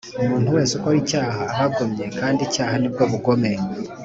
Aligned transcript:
Umuntu 0.23 0.47
wese 0.55 0.71
ukora 0.75 0.97
icyaha, 1.03 1.41
aba 1.51 1.65
agomye, 1.69 2.05
kandi 2.19 2.39
icyaha 2.47 2.73
ni 2.77 2.89
bwo 2.91 3.03
bugome. 3.11 3.51